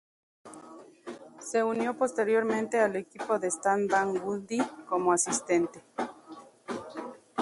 [1.37, 4.57] Se unió posteriormente al equipo de Stan Van Gundy
[4.89, 5.83] como asistente.